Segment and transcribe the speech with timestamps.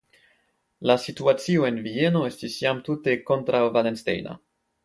[0.91, 4.39] La situacio en Vieno estis jam tute kontraŭvalenstejna.